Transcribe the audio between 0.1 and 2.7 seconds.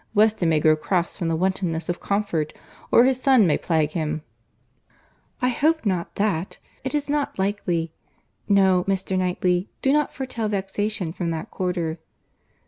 Weston may grow cross from the wantonness of comfort,